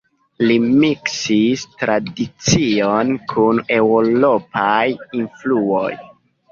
[0.43, 4.85] Li miksis tradicion kun eŭropaj
[5.23, 5.91] influoj.